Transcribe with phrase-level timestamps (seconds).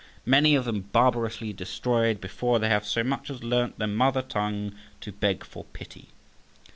[0.25, 4.73] many of them barbarously destroyed before they have so much as learnt their mother tongue
[4.99, 6.09] to beg for pity.